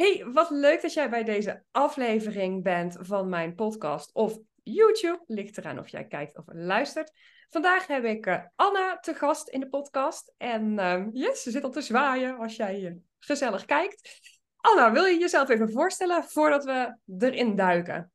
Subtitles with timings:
[0.00, 5.24] Hey, wat leuk dat jij bij deze aflevering bent van mijn podcast of YouTube.
[5.26, 7.12] Ligt eraan of jij kijkt of luistert.
[7.48, 10.34] Vandaag heb ik uh, Anna te gast in de podcast.
[10.36, 14.20] En uh, yes, ze zit al te zwaaien als jij gezellig kijkt.
[14.56, 18.12] Anna, wil je jezelf even voorstellen voordat we erin duiken?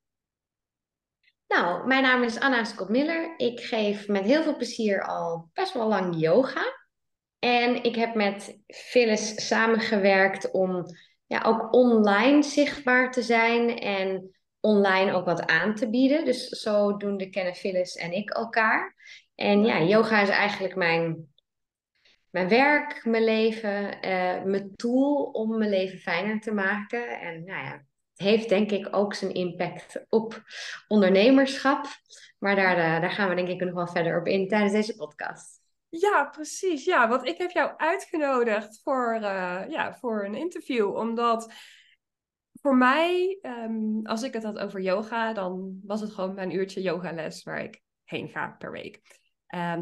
[1.47, 3.33] Nou, mijn naam is Anna Scott Miller.
[3.37, 6.63] Ik geef met heel veel plezier al best wel lang yoga.
[7.39, 10.85] En ik heb met Phyllis samengewerkt om
[11.25, 16.25] ja, ook online zichtbaar te zijn en online ook wat aan te bieden.
[16.25, 18.95] Dus zodoende kennen Phyllis en ik elkaar.
[19.35, 21.33] En ja, yoga is eigenlijk mijn,
[22.29, 27.19] mijn werk, mijn leven, uh, mijn tool om mijn leven fijner te maken.
[27.19, 30.43] En nou ja, het heeft denk ik ook zijn impact op
[30.87, 31.85] ondernemerschap.
[32.39, 34.95] Maar daar, uh, daar gaan we denk ik nog wel verder op in tijdens deze
[34.95, 35.64] podcast.
[35.99, 36.85] Ja, precies.
[36.85, 40.95] Ja, want ik heb jou uitgenodigd voor, uh, ja, voor een interview.
[40.95, 41.53] Omdat
[42.61, 46.81] voor mij, um, als ik het had over yoga, dan was het gewoon mijn uurtje
[46.81, 49.01] yogales waar ik heen ga per week.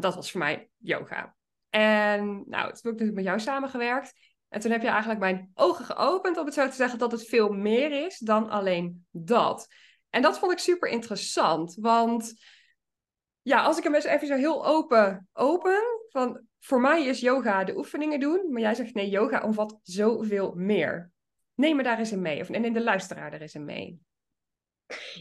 [0.00, 1.36] Dat was voor mij yoga.
[1.70, 4.12] En nou, toen heb ik met jou samengewerkt.
[4.48, 7.28] En toen heb je eigenlijk mijn ogen geopend, om het zo te zeggen, dat het
[7.28, 9.68] veel meer is dan alleen dat.
[10.10, 12.34] En dat vond ik super interessant, want
[13.44, 17.64] ja, als ik hem eens even zo heel open open, van voor mij is yoga
[17.64, 21.10] de oefeningen doen, maar jij zegt nee, yoga omvat zoveel meer.
[21.54, 24.00] Neem me daar eens in mee, of neem de luisteraar er eens in mee.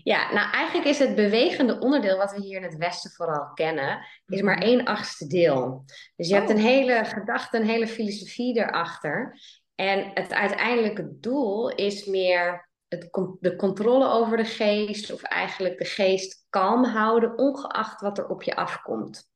[0.04, 4.06] Ja, nou eigenlijk is het bewegende onderdeel wat we hier in het Westen vooral kennen,
[4.26, 4.66] is maar mhm.
[4.66, 5.84] één achtste deel.
[6.16, 6.64] Dus je hebt een oh.
[6.64, 9.40] hele gedachte, een hele filosofie erachter.
[9.76, 15.86] En het uiteindelijke doel is meer het, de controle over de geest, of eigenlijk de
[15.86, 19.32] geest kalm houden, ongeacht wat er op je afkomt.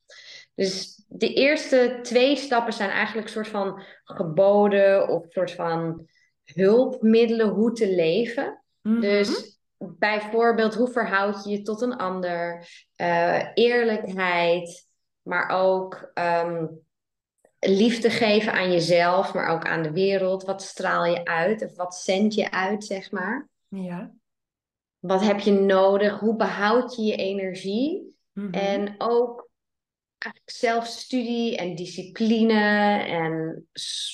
[0.56, 6.08] Dus de eerste twee stappen zijn eigenlijk een soort van geboden of een soort van
[6.44, 8.64] hulpmiddelen hoe te leven.
[8.82, 9.00] Mhm.
[9.00, 12.68] Dus bijvoorbeeld, hoe verhoud je je tot een ander?
[13.02, 14.88] Uh, eerlijkheid,
[15.22, 16.86] maar ook um,
[17.60, 20.44] liefde geven aan jezelf, maar ook aan de wereld.
[20.44, 23.50] Wat straal je uit of wat zend je uit, zeg maar?
[23.68, 24.12] Ja.
[25.00, 26.20] Wat heb je nodig?
[26.20, 28.16] Hoe behoud je je energie?
[28.34, 28.54] Mhm.
[28.54, 29.50] En ook
[30.46, 32.60] zelfstudie en discipline
[33.04, 33.66] en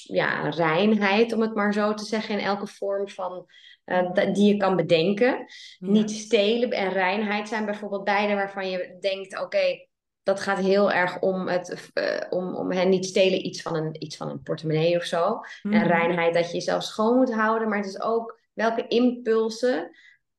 [0.04, 3.46] ja, reinheid, om het maar zo te zeggen, in elke vorm van
[3.86, 5.46] uh, die je kan bedenken.
[5.80, 9.88] Niet stelen en reinheid zijn bijvoorbeeld beide waarvan je denkt, oké,
[10.24, 14.04] dat gaat heel erg om het, uh, om, om hen niet stelen iets van een,
[14.04, 15.40] iets van een portemonnee of zo.
[15.62, 15.88] En mhm.
[15.88, 19.92] reinheid dat je jezelf schoon moet houden, maar het is ook welke impulsen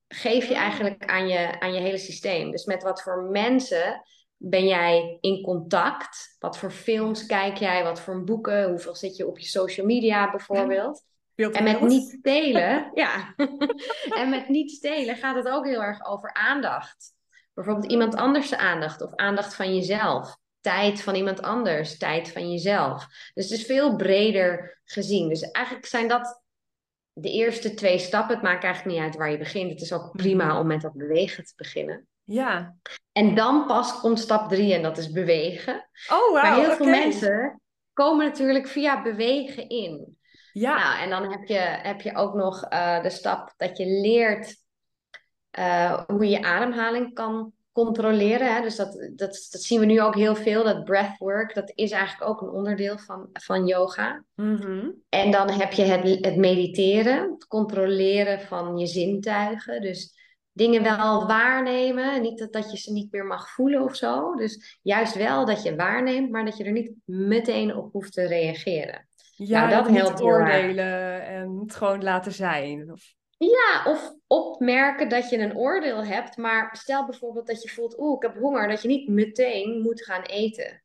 [0.08, 2.50] geef je eigenlijk aan je, aan je hele systeem.
[2.50, 4.02] Dus met wat voor mensen
[4.36, 6.36] ben jij in contact?
[6.38, 7.82] Wat voor films kijk jij?
[7.82, 8.68] Wat voor boeken?
[8.68, 11.02] Hoeveel zit je op je social media bijvoorbeeld?
[11.34, 13.34] En met niet stelen, ja.
[14.20, 17.13] en met niet stelen gaat het ook heel erg over aandacht.
[17.54, 20.36] Bijvoorbeeld iemand anders aandacht of aandacht van jezelf.
[20.60, 23.06] Tijd van iemand anders, tijd van jezelf.
[23.34, 25.28] Dus het is veel breder gezien.
[25.28, 26.42] Dus eigenlijk zijn dat
[27.12, 28.34] de eerste twee stappen.
[28.34, 29.70] Het maakt eigenlijk niet uit waar je begint.
[29.70, 30.56] Het is ook prima mhm.
[30.56, 32.06] om met dat bewegen te beginnen.
[32.24, 32.76] Ja.
[33.12, 35.88] En dan pas komt stap drie en dat is bewegen.
[36.10, 37.60] Oh, wow, Maar heel veel mensen
[37.92, 40.18] komen natuurlijk via bewegen in.
[40.52, 40.76] Ja.
[40.76, 44.56] Nou, en dan heb je, heb je ook nog uh, de stap dat je leert
[45.58, 48.54] uh, hoe je ademhaling kan controleren.
[48.54, 48.62] Hè?
[48.62, 50.64] Dus dat, dat, dat zien we nu ook heel veel.
[50.64, 54.24] Dat breathwork, dat is eigenlijk ook een onderdeel van, van yoga.
[54.34, 54.94] Mm -hmm.
[55.08, 59.80] En dan heb je het, het mediteren, het controleren van je zintuigen.
[59.80, 60.14] Dus
[60.52, 62.22] dingen wel waarnemen.
[62.22, 64.34] Niet dat, dat je ze niet meer mag voelen of zo.
[64.34, 68.26] Dus juist wel dat je waarneemt, maar dat je er niet meteen op hoeft te
[68.26, 69.08] reageren.
[69.36, 72.92] Ja, nou, dat helpt oordelen en het gewoon laten zijn.
[72.92, 73.14] Of...
[73.38, 78.16] Ja, of opmerken dat je een oordeel hebt, maar stel bijvoorbeeld dat je voelt, oeh,
[78.16, 80.82] ik heb honger, dat je niet meteen moet gaan eten.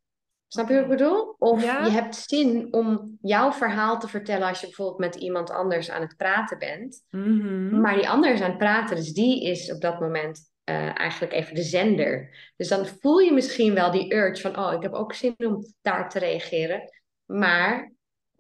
[0.48, 1.36] Snap je wat ik bedoel?
[1.38, 5.92] Of je hebt zin om jouw verhaal te vertellen als je bijvoorbeeld met iemand anders
[5.92, 7.04] aan het praten bent.
[7.10, 7.82] Mhm.
[7.82, 11.34] Maar die ander is aan het praten, dus die is op dat moment uh, eigenlijk
[11.34, 12.36] even de zender.
[12.56, 15.66] Dus dan voel je misschien wel die urge van, oh, ik heb ook zin om
[15.82, 16.82] daar te reageren.
[17.26, 17.92] Maar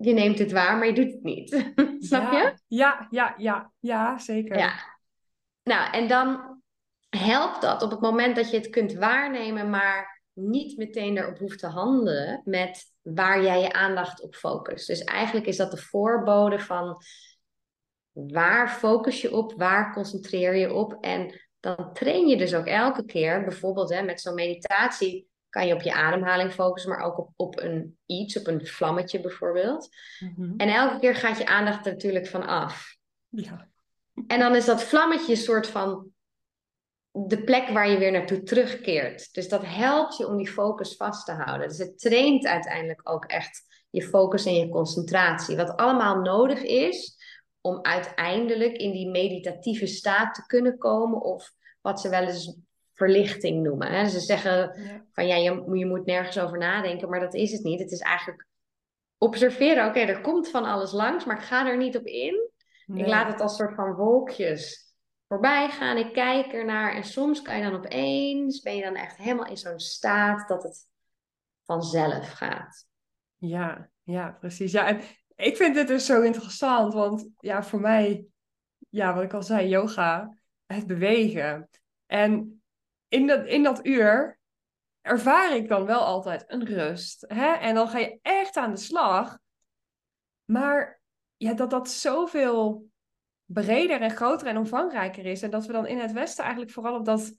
[0.01, 1.49] je neemt het waar, maar je doet het niet.
[1.99, 2.53] Snap je?
[2.67, 4.57] Ja, ja, ja, ja, zeker.
[4.57, 4.73] Ja.
[5.63, 6.61] Nou, en dan
[7.09, 11.59] helpt dat op het moment dat je het kunt waarnemen, maar niet meteen erop hoeft
[11.59, 14.87] te handelen met waar jij je aandacht op focust.
[14.87, 16.97] Dus eigenlijk is dat de voorbode van
[18.11, 20.97] waar focus je op, waar concentreer je op.
[21.01, 25.73] En dan train je dus ook elke keer, bijvoorbeeld hè, met zo'n meditatie, kan je
[25.73, 29.89] op je ademhaling focussen, maar ook op, op een iets, op een vlammetje bijvoorbeeld.
[30.19, 30.53] Mhm.
[30.57, 32.97] En elke keer gaat je aandacht er natuurlijk van af.
[33.29, 33.69] Ja.
[34.27, 36.11] En dan is dat vlammetje een soort van
[37.11, 39.33] de plek waar je weer naartoe terugkeert.
[39.33, 41.67] Dus dat helpt je om die focus vast te houden.
[41.67, 45.55] Dus het traint uiteindelijk ook echt je focus en je concentratie.
[45.55, 47.17] Wat allemaal nodig is
[47.61, 51.21] om uiteindelijk in die meditatieve staat te kunnen komen.
[51.21, 51.51] Of
[51.81, 52.57] wat ze wel eens
[52.99, 53.91] verlichting noemen.
[53.91, 54.07] Hè?
[54.09, 54.73] Ze zeggen
[55.11, 57.79] van ja, je, je moet nergens over nadenken, maar dat is het niet.
[57.79, 58.47] Het is eigenlijk
[59.17, 62.49] observeren, oké, er komt van alles langs, maar ik ga er niet op in.
[62.93, 64.93] Ik laat het als soort van wolkjes
[65.27, 65.97] voorbij gaan.
[65.97, 69.57] Ik kijk ernaar en soms kan je dan opeens, ben je dan echt helemaal in
[69.57, 70.87] zo'n staat dat het
[71.63, 72.87] vanzelf gaat.
[73.37, 74.71] Ja, ja, precies.
[74.71, 75.01] Ja, en
[75.35, 78.25] ik vind dit dus zo interessant, want ja, voor mij,
[78.89, 81.69] ja, wat ik al zei, yoga, het bewegen.
[82.05, 82.58] En
[83.09, 84.39] in dat, in dat uur
[85.01, 87.25] ervaar ik dan wel altijd een rust.
[87.27, 87.51] Hè?
[87.53, 89.37] En dan ga je echt aan de slag.
[90.45, 91.01] Maar
[91.37, 92.89] ja, dat dat zoveel
[93.45, 95.41] breder en groter en omvangrijker is.
[95.41, 97.33] En dat we dan in het Westen eigenlijk vooral op dat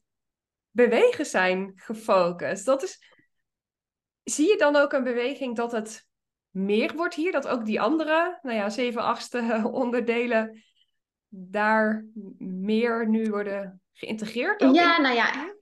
[0.70, 2.64] bewegen zijn gefocust.
[2.64, 2.98] Dat is,
[4.22, 6.06] zie je dan ook een beweging dat het
[6.50, 7.32] meer wordt hier?
[7.32, 10.62] Dat ook die andere, nou ja, zeven achtste onderdelen
[11.28, 12.06] daar
[12.38, 14.60] meer nu worden geïntegreerd?
[14.60, 15.54] Ja, nou ja,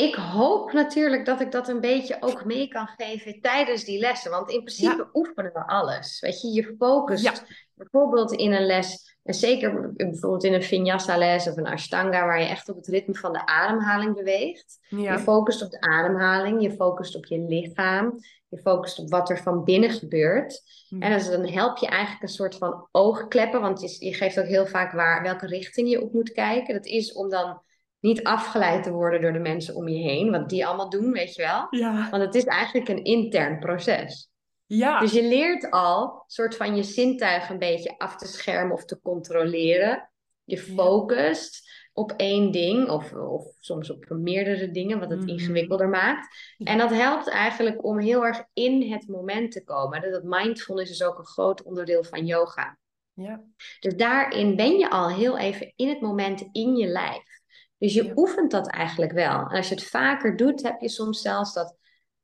[0.00, 4.30] ik hoop natuurlijk dat ik dat een beetje ook mee kan geven tijdens die lessen.
[4.30, 6.20] Want in principe oefenen we alles.
[6.20, 7.42] Weet je, je focust
[7.74, 12.40] bijvoorbeeld in een les, en zeker bijvoorbeeld in een vinyasa les of een ashtanga, waar
[12.40, 14.78] je echt op het ritme van de ademhaling beweegt.
[14.88, 18.18] Je focust op de ademhaling, je focust op je lichaam,
[18.48, 20.62] je focust op wat er van binnen gebeurt.
[20.98, 24.66] En dan help je eigenlijk een soort van oogkleppen, want je, je geeft ook heel
[24.66, 26.74] vaak waar welke richting je op moet kijken.
[26.74, 27.62] Dat is om dan
[28.00, 31.34] niet afgeleid te worden door de mensen om je heen, wat die allemaal doen, weet
[31.34, 31.66] je wel.
[31.70, 32.10] Ja.
[32.10, 34.30] Want het is eigenlijk een intern proces.
[34.66, 35.00] Ja.
[35.00, 39.00] Dus je leert al soort van je zintuigen een beetje af te schermen of te
[39.00, 40.10] controleren.
[40.44, 45.28] Je focust op één ding of, of soms op meerdere dingen, wat het mhm.
[45.28, 46.54] ingewikkelder maakt.
[46.58, 50.10] En dat helpt eigenlijk om heel erg in het moment te komen.
[50.10, 52.78] Dat mindfulness is ook een groot onderdeel van yoga.
[53.12, 53.44] Ja.
[53.80, 57.39] Dus daarin ben je al heel even in het moment in je lijf.
[57.80, 59.38] Dus je oefent dat eigenlijk wel.
[59.38, 61.76] En als je het vaker doet, heb je soms zelfs dat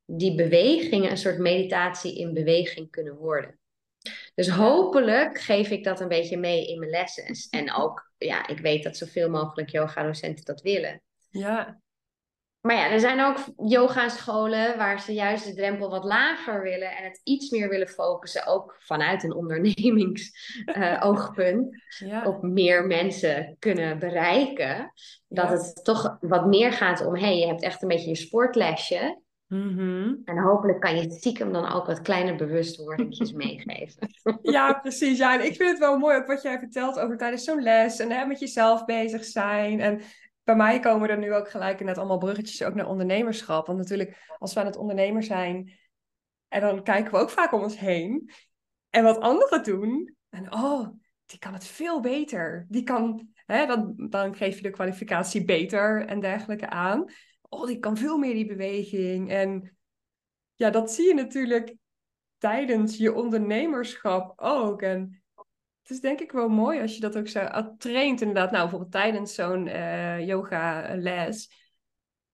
[0.04, 3.58] die bewegingen een soort meditatie in beweging kunnen worden.
[4.34, 7.36] Dus hopelijk geef ik dat een beetje mee in mijn lessen.
[7.50, 11.02] En ook, ja, ik weet dat zoveel mogelijk yoga-docenten dat willen.
[11.30, 11.80] Ja.
[12.66, 17.04] Maar ja, er zijn ook yoga-scholen waar ze juist de drempel wat lager willen en
[17.04, 24.92] het iets meer willen focussen, ook vanuit een ondernemingsoogpunt, uh, op meer mensen kunnen bereiken.
[25.28, 29.24] Dat het toch wat meer gaat om, hey, je hebt echt een beetje je sportlesje.
[29.46, 34.08] Mm En hopelijk kan je stiekem dan ook wat kleine bewustwordingjes meegeven.
[34.42, 35.18] Ja, precies.
[35.18, 37.98] Ja, en ik vind het wel mooi ook wat jij vertelt over tijdens zo'n les
[37.98, 39.80] en hè, met jezelf bezig zijn.
[39.80, 40.00] En
[40.46, 43.66] bij mij komen er nu ook gelijk net allemaal bruggetjes ook naar ondernemerschap.
[43.66, 45.72] Want natuurlijk, als we aan het ondernemer zijn,
[46.48, 48.30] en dan kijken we ook vaak om ons heen.
[48.90, 50.88] En wat anderen doen, en oh,
[51.24, 52.66] die kan het veel beter.
[52.68, 57.04] Die kan, hè, dan, dan geef je de kwalificatie beter en dergelijke aan.
[57.48, 59.30] Oh, die kan veel meer die beweging.
[59.30, 59.76] En
[60.54, 61.76] ja, dat zie je natuurlijk
[62.38, 64.82] tijdens je ondernemerschap ook.
[64.82, 65.22] En
[65.86, 67.48] het is denk ik wel mooi als je dat ook zo
[67.78, 68.50] traint, inderdaad.
[68.50, 71.50] Nou, bijvoorbeeld tijdens zo'n uh, yoga-les.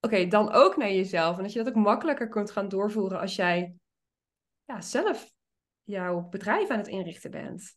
[0.00, 1.37] Oké, dan ook naar jezelf.
[1.37, 3.75] En dat je dat ook makkelijker kunt gaan doorvoeren als jij
[4.64, 5.32] ja, zelf
[5.82, 7.76] jouw bedrijf aan het inrichten bent.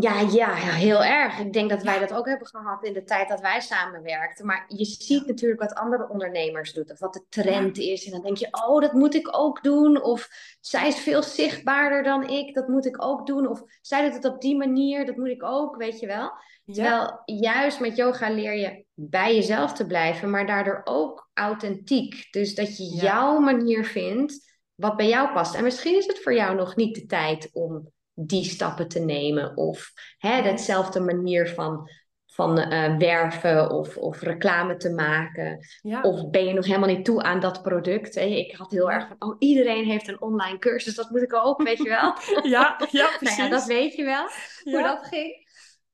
[0.00, 1.38] Ja, ja, heel erg.
[1.38, 4.46] Ik denk dat wij dat ook hebben gehad in de tijd dat wij samenwerkten.
[4.46, 8.04] Maar je ziet natuurlijk wat andere ondernemers doen, of wat de trend is.
[8.04, 10.02] En dan denk je, oh, dat moet ik ook doen.
[10.02, 10.28] Of
[10.60, 13.48] zij is veel zichtbaarder dan ik, dat moet ik ook doen.
[13.48, 16.32] Of zij doet het op die manier, dat moet ik ook, weet je wel.
[16.64, 22.28] Terwijl juist met yoga leer je bij jezelf te blijven, maar daardoor ook authentiek.
[22.30, 25.54] Dus dat je jouw manier vindt wat bij jou past.
[25.54, 27.92] En misschien is het voor jou nog niet de tijd om
[28.26, 29.56] die stappen te nemen.
[29.56, 31.90] Of hè, datzelfde manier van,
[32.26, 35.66] van uh, werven of, of reclame te maken.
[36.02, 38.14] Of ben je nog helemaal niet toe aan dat product?
[38.14, 38.24] Hè?
[38.24, 41.62] Ik had heel erg van, oh, iedereen heeft een online cursus, dat moet ik ook,
[41.62, 42.14] weet je wel?
[42.50, 43.36] ja, ja, precies.
[43.36, 44.28] nou ja, dat weet je wel,
[44.62, 45.50] hoe dat ging.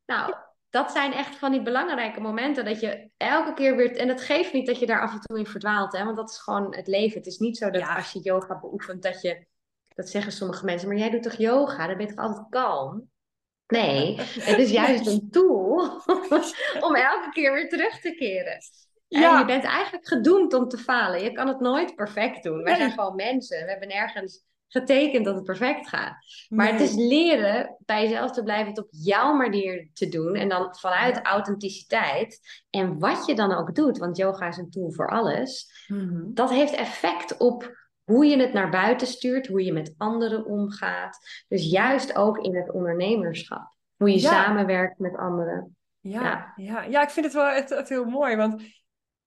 [0.07, 0.35] Nou,
[0.71, 3.97] dat zijn echt van die belangrijke momenten dat je elke keer weer.
[3.97, 6.05] En het geeft niet dat je daar af en toe in verdwaalt, hè?
[6.05, 7.19] want dat is gewoon het leven.
[7.19, 9.47] Het is niet zo dat als je yoga beoefent, dat je
[9.99, 11.87] dat zeggen sommige mensen, maar jij doet toch yoga?
[11.87, 13.11] Dan ben je toch altijd kalm?
[13.67, 14.17] Nee,
[14.51, 16.03] het is juist een tool
[16.87, 18.59] om elke keer weer terug te keren.
[19.09, 19.33] Ja.
[19.33, 21.23] En je bent eigenlijk gedoemd om te falen.
[21.23, 22.63] Je kan het nooit perfect doen.
[22.63, 23.65] Wij zijn gewoon mensen.
[23.65, 26.17] We hebben nergens getekend dat het perfect gaat.
[26.49, 30.35] Maar het is leren bij jezelf te blijven, het op jouw manier te doen.
[30.35, 32.41] En dan vanuit authenticiteit.
[32.71, 35.85] En wat je dan ook doet, want yoga is een tool voor alles.
[35.87, 36.33] Mhm.
[36.35, 41.19] Dat heeft effect op hoe je het naar buiten stuurt, hoe je met anderen omgaat.
[41.49, 43.77] Dus juist ook in het ondernemerschap.
[43.97, 45.77] Hoe je samenwerkt met anderen.
[46.01, 46.83] Ja, ja.
[46.83, 47.03] ja.
[47.03, 48.37] ik vind het wel echt, heel mooi.
[48.37, 48.63] Want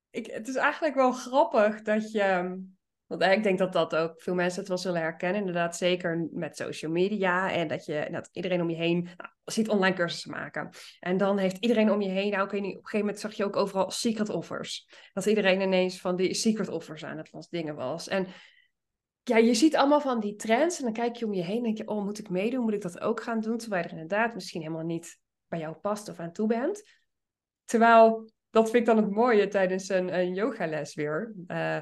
[0.10, 2.60] ik, het is eigenlijk wel grappig dat je.
[3.08, 5.40] Want ik denk dat dat ook veel mensen het wel zullen herkennen.
[5.40, 7.52] Inderdaad, zeker met social media.
[7.52, 10.70] En dat je dat iedereen om je heen nou, ziet online cursussen maken.
[11.00, 12.32] En dan heeft iedereen om je heen.
[12.32, 14.88] Nou, op een gegeven moment zag je ook overal secret offers.
[15.14, 18.08] Dat iedereen ineens van die secret offers aan het dingen was.
[18.08, 18.28] En
[19.24, 20.78] ja, je ziet allemaal van die trends.
[20.78, 22.64] En dan kijk je om je heen en denk je, oh, moet ik meedoen?
[22.64, 23.58] Moet ik dat ook gaan doen?
[23.58, 26.84] Terwijl je er inderdaad misschien helemaal niet bij jou past of aan toe bent.
[27.66, 31.34] Terwijl, dat vind ik dan het mooie tijdens een, een yogales weer.
[31.48, 31.80] Uh,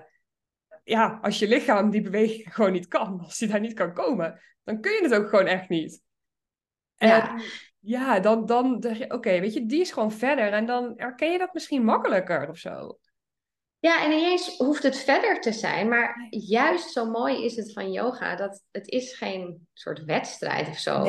[0.83, 4.39] ja, als je lichaam die beweging gewoon niet kan, als die daar niet kan komen,
[4.63, 6.01] dan kun je het ook gewoon echt niet.
[6.95, 7.39] En ja,
[7.79, 10.51] ja dan, dan denk je, oké, weet je, die is gewoon verder.
[10.51, 12.99] En dan herken je dat misschien makkelijker of zo.
[13.81, 17.73] Ja, en niet eens hoeft het verder te zijn, maar juist zo mooi is het
[17.73, 21.03] van yoga dat het is geen soort wedstrijd of zo.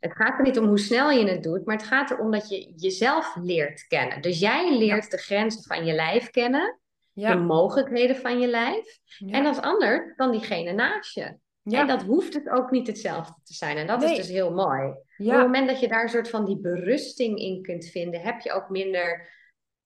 [0.00, 2.48] Het gaat er niet om hoe snel je het doet, maar het gaat erom dat
[2.48, 4.22] je jezelf leert kennen.
[4.22, 6.78] Dus jij leert de grenzen van je lijf kennen,
[7.12, 8.98] de mogelijkheden van je lijf.
[9.30, 11.36] En als ander dan diegene naast je.
[11.64, 13.76] En dat hoeft het ook niet hetzelfde te zijn.
[13.76, 14.86] En dat is dus heel mooi.
[14.88, 18.40] Op het moment dat je daar een soort van die berusting in kunt vinden, heb
[18.40, 19.40] je ook minder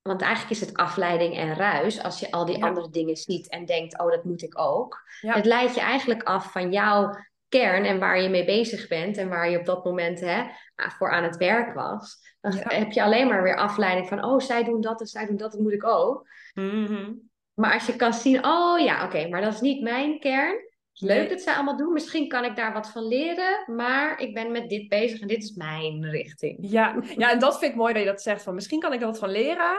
[0.06, 3.64] want eigenlijk is het afleiding en ruis als je al die andere dingen ziet en
[3.64, 5.02] denkt, oh, dat moet ik ook.
[5.20, 7.10] Het leidt je eigenlijk af van jouw
[7.48, 10.44] kern en waar je mee bezig bent en waar je op dat moment hè,
[10.76, 12.34] voor aan het werk was.
[12.40, 15.36] Dan heb je alleen maar weer afleiding van, oh, zij doen dat en zij doen
[15.36, 16.28] dat, dat moet ik ook.
[16.54, 17.12] Mhm.
[17.54, 20.56] Maar als je kan zien, oh ja, oké, maar dat is niet mijn kern.
[20.98, 21.92] Leuk dat zij allemaal doen.
[21.92, 23.74] Misschien kan ik daar wat van leren.
[23.76, 26.58] Maar ik ben met dit bezig en dit is mijn richting.
[26.60, 28.42] Ja, ja en dat vind ik mooi dat je dat zegt.
[28.42, 29.76] Van misschien kan ik er wat van leren.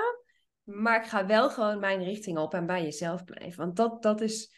[0.63, 3.57] Maar ik ga wel gewoon mijn richting op en bij jezelf blijven.
[3.57, 4.55] Want dat, dat is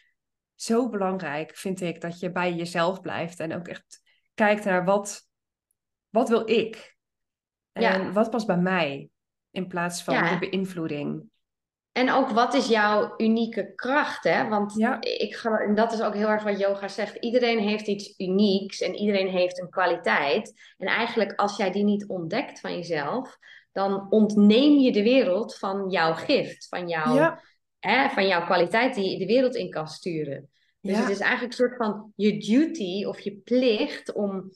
[0.54, 2.00] zo belangrijk, vind ik.
[2.00, 3.40] Dat je bij jezelf blijft.
[3.40, 4.02] En ook echt
[4.34, 5.28] kijkt naar wat,
[6.08, 6.96] wat wil ik?
[7.72, 9.10] En wat past bij mij?
[9.50, 11.29] In plaats van de beïnvloeding.
[11.92, 14.48] En ook wat is jouw unieke kracht, hè?
[14.48, 15.00] Want ja.
[15.00, 17.16] ik ga, en dat is ook heel erg wat yoga zegt.
[17.16, 20.52] Iedereen heeft iets unieks en iedereen heeft een kwaliteit.
[20.78, 23.38] En eigenlijk als jij die niet ontdekt van jezelf,
[23.72, 27.36] dan ontneem je de wereld van jouw gift, van jouw,
[27.78, 30.48] hè, van jouw kwaliteit die je de wereld in kan sturen.
[30.80, 34.50] Dus het is eigenlijk een soort van je duty of je plicht om,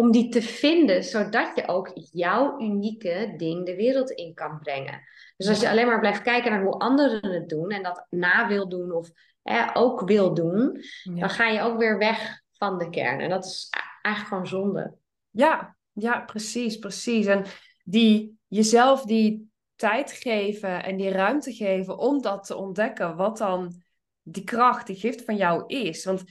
[0.00, 5.00] om die te vinden, zodat je ook jouw unieke ding de wereld in kan brengen.
[5.36, 8.48] Dus als je alleen maar blijft kijken naar hoe anderen het doen en dat na
[8.48, 9.10] wil doen of
[9.42, 13.20] hè, ook wil doen, dan ga je ook weer weg van de kern.
[13.20, 13.68] En dat is
[14.02, 14.96] eigenlijk gewoon zonde.
[15.30, 17.26] Ja, ja, precies, precies.
[17.26, 17.44] En
[17.84, 23.82] die, jezelf die tijd geven en die ruimte geven om dat te ontdekken, wat dan
[24.22, 26.04] die kracht, die gift van jou is.
[26.04, 26.24] Want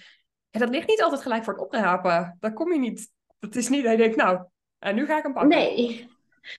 [0.49, 2.37] dat ligt niet altijd gelijk voor het oprapen.
[2.39, 3.17] Daar kom je niet.
[3.39, 4.39] Het is niet dat je denkt, nou,
[4.79, 5.57] en nu ga ik hem pakken.
[5.57, 6.07] Nee,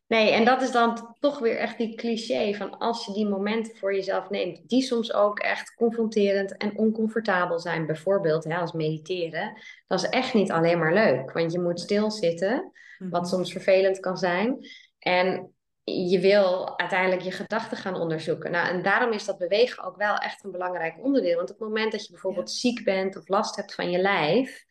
[0.06, 3.76] Nee, en dat is dan toch weer echt die cliché van als je die momenten
[3.76, 7.86] voor jezelf neemt, die soms ook echt confronterend en oncomfortabel zijn.
[7.86, 9.60] Bijvoorbeeld hè, als mediteren.
[9.86, 13.30] Dat is echt niet alleen maar leuk, want je moet stilzitten, wat mhm.
[13.30, 14.58] soms vervelend kan zijn.
[14.98, 18.50] En je wil uiteindelijk je gedachten gaan onderzoeken.
[18.50, 21.36] Nou, en daarom is dat bewegen ook wel echt een belangrijk onderdeel.
[21.36, 24.64] Want op het moment dat je bijvoorbeeld ziek bent of last hebt van je lijf,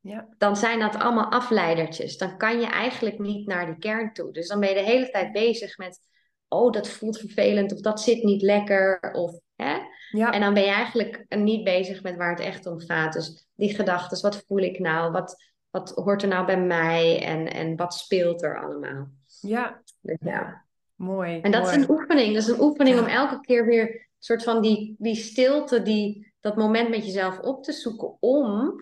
[0.00, 0.28] ja.
[0.38, 2.18] dan zijn dat allemaal afleidertjes.
[2.18, 4.32] Dan kan je eigenlijk niet naar die kern toe.
[4.32, 5.98] Dus dan ben je de hele tijd bezig met,
[6.48, 9.10] oh, dat voelt vervelend of dat zit niet lekker.
[9.12, 9.78] Of, hè?
[10.10, 10.32] Ja.
[10.32, 13.12] En dan ben je eigenlijk niet bezig met waar het echt om gaat.
[13.12, 15.12] Dus die gedachten, wat voel ik nou?
[15.12, 17.24] Wat, wat hoort er nou bij mij?
[17.24, 19.08] En, en wat speelt er allemaal?
[19.40, 19.82] Ja.
[20.00, 20.64] Dus ja.
[20.94, 21.40] Mooi.
[21.40, 22.34] En dat is een oefening.
[22.34, 26.56] Dat is een oefening om elke keer weer soort van die, die stilte, die, dat
[26.56, 28.74] moment met jezelf op te zoeken om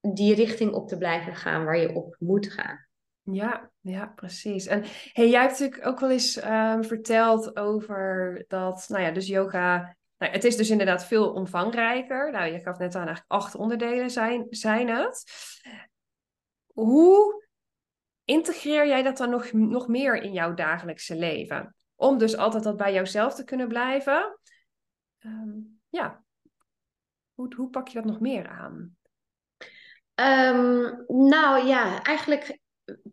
[0.00, 2.88] die richting op te blijven gaan waar je op moet gaan.
[3.22, 4.66] Ja, ja, precies.
[4.66, 9.26] En hey, jij hebt natuurlijk ook wel eens um, verteld over dat, nou ja, dus
[9.26, 12.30] yoga, nou, het is dus inderdaad veel omvangrijker.
[12.30, 15.32] Nou, je gaf net aan, eigenlijk acht onderdelen zijn, zijn het.
[16.72, 17.48] Hoe
[18.24, 21.74] integreer jij dat dan nog, nog meer in jouw dagelijkse leven?
[21.94, 24.38] Om dus altijd dat bij jouzelf te kunnen blijven.
[25.18, 26.24] Um, ja,
[27.34, 28.96] hoe, hoe pak je dat nog meer aan?
[30.20, 32.58] Um, nou ja, eigenlijk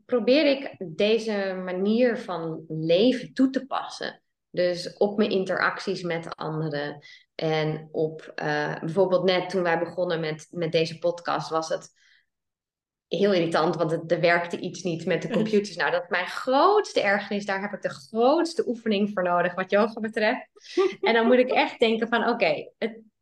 [0.05, 4.21] probeer ik deze manier van leven toe te passen.
[4.49, 6.99] Dus op mijn interacties met anderen.
[7.35, 11.89] En op uh, bijvoorbeeld net toen wij begonnen met, met deze podcast, was het
[13.07, 15.75] heel irritant, want het, er werkte iets niet met de computers.
[15.75, 17.45] Nou, dat is mijn grootste ergernis.
[17.45, 20.47] Daar heb ik de grootste oefening voor nodig, wat yoga betreft.
[21.01, 22.71] En dan moet ik echt denken van, oké,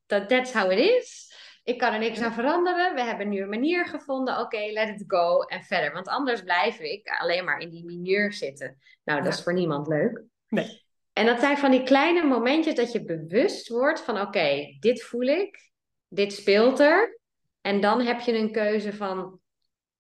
[0.06, 1.25] dat that's how it is.
[1.66, 2.96] Ik kan er niks aan veranderen.
[2.96, 4.40] We hebben nu een manier gevonden.
[4.40, 5.94] Oké, let it go en verder.
[5.94, 8.78] Want anders blijf ik alleen maar in die mineur zitten.
[9.04, 10.24] Nou, dat is voor niemand leuk.
[10.48, 10.84] Nee.
[11.14, 15.22] En dat zijn van die kleine momentjes dat je bewust wordt van oké, dit voel
[15.22, 15.72] ik,
[16.08, 17.20] dit speelt er.
[17.62, 19.40] En dan heb je een keuze van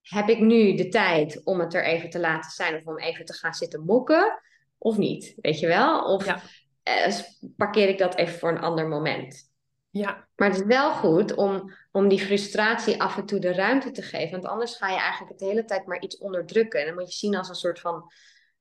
[0.01, 3.25] heb ik nu de tijd om het er even te laten zijn of om even
[3.25, 4.41] te gaan zitten mokken
[4.77, 6.13] of niet, weet je wel?
[6.13, 6.25] Of
[6.83, 7.13] eh,
[7.55, 9.53] parkeer ik dat even voor een ander moment?
[9.97, 10.27] Ja.
[10.35, 14.01] Maar het is wel goed om, om die frustratie af en toe de ruimte te
[14.01, 16.79] geven, want anders ga je eigenlijk de hele tijd maar iets onderdrukken.
[16.79, 18.11] En dan moet je zien als een soort van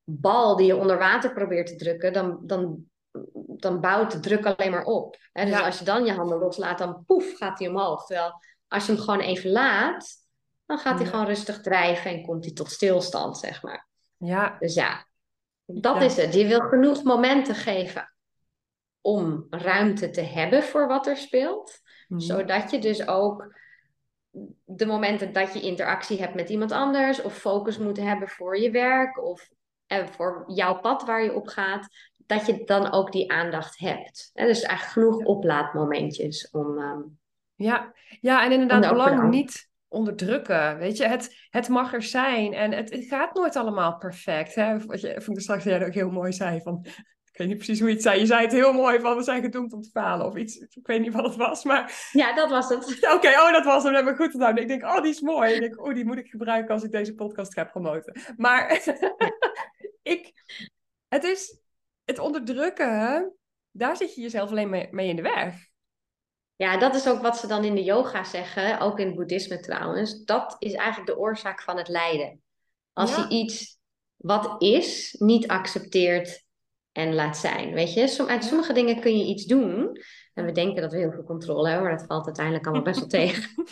[0.04, 2.84] bal die je onder water probeert te drukken, dan, dan,
[3.34, 5.16] dan bouwt de druk alleen maar op.
[5.32, 5.44] Hè?
[5.44, 8.06] Dus als je dan je handen loslaat, dan poef gaat hij omhoog.
[8.06, 10.06] Terwijl als je hem gewoon even laat,
[10.66, 13.88] dan gaat hij gewoon rustig drijven en komt hij tot stilstand, zeg maar.
[14.16, 14.56] Ja.
[14.58, 15.06] Dus ja,
[15.64, 16.34] dat is het.
[16.34, 18.13] Je wil genoeg momenten geven
[19.04, 21.80] om ruimte te hebben voor wat er speelt.
[22.08, 22.20] Mhm.
[22.20, 23.54] Zodat je dus ook
[24.64, 28.70] de momenten dat je interactie hebt met iemand anders of focus moet hebben voor je
[28.70, 29.50] werk of
[29.86, 31.88] eh, voor jouw pad waar je op gaat,
[32.26, 34.30] dat je dan ook die aandacht hebt.
[34.34, 36.78] En dus eigenlijk genoeg oplaadmomentjes om.
[36.78, 37.00] Ehm,
[37.54, 37.92] ja.
[38.20, 40.78] ja, en inderdaad belang niet onderdrukken.
[40.78, 44.54] Weet je, het, het mag er zijn en het, het gaat nooit allemaal perfect.
[44.54, 44.78] Hè?
[44.78, 46.86] Wat je vond ik straks jij ook heel mooi zei van.
[47.34, 48.20] Ik weet niet precies hoe je het zei.
[48.20, 50.56] Je zei het heel mooi van we zijn gedoemd om te falen of iets.
[50.56, 52.08] Ik weet niet wat het was, maar...
[52.12, 52.84] Ja, dat was het.
[53.14, 53.92] Oké, oh, dat was hem.
[53.92, 54.56] Dat heb ik goed gedaan.
[54.56, 55.54] Ik denk, oh, die is mooi.
[55.54, 58.20] Ik denk, oh, die moet ik gebruiken als ik deze podcast ga promoten.
[58.36, 58.82] Maar
[60.02, 60.32] ik...
[61.08, 61.58] Het is...
[62.04, 63.32] Het onderdrukken,
[63.70, 65.68] daar zit je jezelf alleen mee, mee in de weg.
[66.56, 69.60] Ja, dat is ook wat ze dan in de yoga zeggen, ook in het boeddhisme
[69.60, 70.24] trouwens.
[70.24, 72.42] Dat is eigenlijk de oorzaak van het lijden.
[72.92, 73.78] Als je iets
[74.16, 76.44] wat is, niet accepteert
[76.94, 77.72] en laat zijn.
[77.72, 79.98] Weet je, uit sommige dingen kun je iets doen.
[80.34, 82.98] En we denken dat we heel veel controle hebben, maar dat valt uiteindelijk allemaal best
[82.98, 83.64] wel tegen.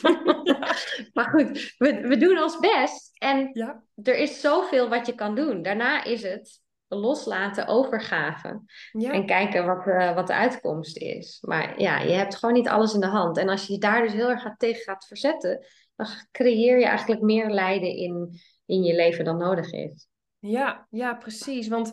[1.14, 3.10] maar goed, we, we doen ons best.
[3.18, 3.82] En ja.
[4.02, 5.62] er is zoveel wat je kan doen.
[5.62, 8.64] Daarna is het loslaten, overgaven.
[8.92, 11.38] En kijken wat, uh, wat de uitkomst is.
[11.40, 13.38] Maar ja, je hebt gewoon niet alles in de hand.
[13.38, 16.86] En als je je daar dus heel erg gaat tegen gaat verzetten, dan creëer je
[16.86, 20.08] eigenlijk meer lijden in, in je leven dan nodig is.
[20.38, 21.68] Ja, ja, precies.
[21.68, 21.92] Want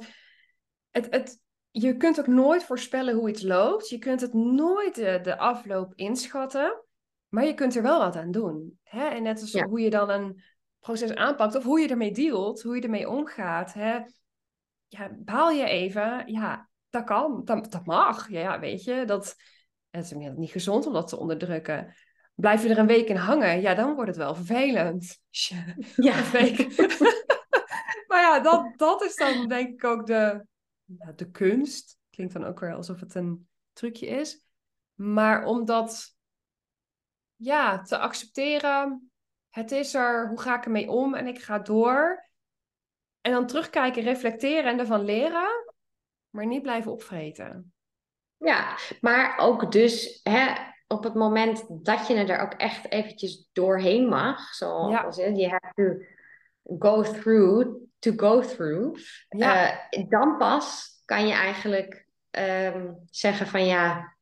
[0.92, 1.40] het, het,
[1.72, 3.90] je kunt ook nooit voorspellen hoe iets loopt.
[3.90, 6.84] Je kunt het nooit de, de afloop inschatten.
[7.30, 8.80] Maar je kunt er wel wat aan doen.
[8.84, 9.08] Hè?
[9.08, 10.44] En net als hoe je dan een
[10.80, 13.74] proces aanpakt of hoe je ermee dealt, hoe je ermee omgaat.
[13.74, 14.00] Hè?
[14.88, 16.24] Ja, baal je even.
[16.26, 17.42] Ja, dat kan.
[17.46, 18.30] Dat, dat mag.
[18.30, 19.36] Ja, ja, weet je, dat,
[19.90, 21.96] het is niet gezond om dat te onderdrukken.
[22.36, 25.20] Blijf je er een week in hangen, ja, dan wordt het wel vervelend.
[25.96, 26.58] Ja, een week.
[28.08, 30.46] maar ja, dat, dat is dan denk ik ook de,
[31.16, 32.00] de kunst.
[32.10, 34.48] Klinkt dan ook weer alsof het een trucje is.
[34.94, 36.18] Maar om dat
[37.36, 39.12] ja, te accepteren,
[39.50, 42.28] het is er, hoe ga ik ermee om en ik ga door.
[43.22, 45.74] En dan terugkijken, reflecteren en ervan leren,
[46.30, 47.74] maar niet blijven opvreten.
[48.38, 50.54] Ja, maar ook dus hè,
[50.88, 55.26] op het moment dat je er ook echt eventjes doorheen mag, zoals ja.
[55.26, 55.96] je hebt to
[56.80, 59.74] go through, to go through, ja.
[59.90, 64.18] Uh, dan pas kan je eigenlijk um, zeggen van ja,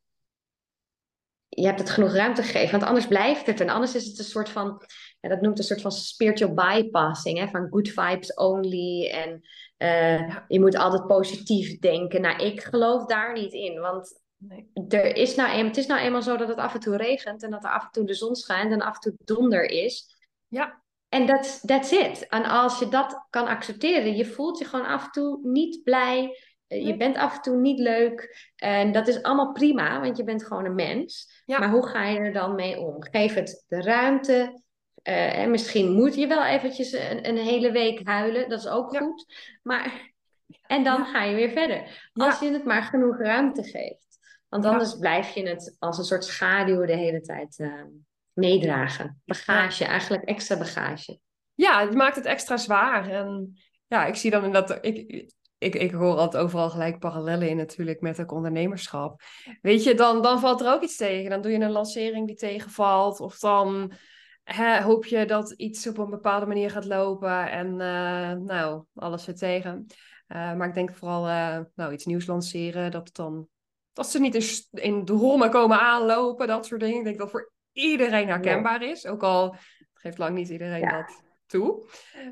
[1.50, 3.60] je hebt het genoeg ruimte gegeven, want anders blijft het.
[3.60, 4.82] En anders is het een soort van,
[5.20, 9.10] ja, dat noemt een soort van spiritual bypassing, hè, van good vibes only.
[9.10, 9.42] En
[9.78, 12.22] uh, je moet altijd positief denken.
[12.22, 14.70] Nou, ik geloof daar niet in, want nee.
[14.88, 17.44] er is nou een, het is nou eenmaal zo dat het af en toe regent
[17.44, 20.16] en dat er af en toe de zon schijnt en af en toe donder is.
[20.48, 20.84] Ja.
[21.10, 22.28] En that's, that's it.
[22.28, 26.38] En als je dat kan accepteren, je voelt je gewoon af en toe niet blij.
[26.68, 28.52] Eh, je bent af en toe niet leuk.
[28.56, 31.44] En dat is allemaal prima, want je bent gewoon een mens.
[31.46, 33.04] Maar hoe ga je er dan mee om?
[33.04, 34.62] Geef het de ruimte.
[35.04, 38.50] Uh, en misschien moet je wel eventjes een, een, hele week huilen.
[38.50, 39.26] Dat is ook goed.
[39.64, 40.12] Maar,
[40.62, 42.10] en dan ga je weer verder.
[42.14, 44.20] Als je het maar genoeg ruimte geeft.
[44.50, 47.84] Want anders blijf je het als een soort schaduw de hele tijd uh,
[48.38, 49.22] meedragen.
[49.26, 51.20] Bagage, eigenlijk extra bagage.
[51.54, 53.10] Ja, het maakt het extra zwaar.
[53.10, 54.78] En ja, ik zie dan in dat.
[54.82, 59.22] Ik, ik, ik hoor altijd overal gelijk parallellen in natuurlijk met het ondernemerschap.
[59.62, 61.30] Weet je, dan, dan valt er ook iets tegen.
[61.30, 63.20] Dan doe je een lancering die tegenvalt.
[63.20, 63.92] Of dan
[64.44, 67.52] hè, hoop je dat iets op een bepaalde manier gaat lopen.
[67.52, 69.86] En uh, nou, alles zit tegen.
[70.28, 73.48] Uh, maar ik denk vooral uh, nou, iets nieuws lanceren, dat dan
[73.94, 76.98] Dat ze niet in, in drommen komen aanlopen, dat soort dingen.
[76.98, 79.06] Ik denk dat voor iedereen herkenbaar is.
[79.06, 79.56] Ook al
[79.94, 81.90] geeft lang niet iedereen dat toe.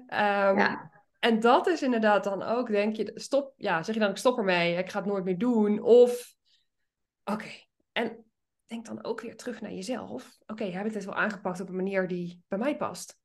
[0.07, 0.91] Ehm, ja.
[1.19, 4.37] En dat is inderdaad dan ook, denk je, stop, ja, zeg je dan, ik stop
[4.37, 5.81] ermee, ik ga het nooit meer doen.
[5.81, 6.35] Of,
[7.23, 7.49] oké,
[7.91, 8.25] en
[8.65, 10.37] denk dan ook weer terug naar jezelf.
[10.45, 13.19] Oké, heb ik dit wel aangepakt op een manier die bij mij past?